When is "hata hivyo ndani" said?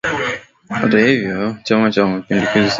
0.77-1.53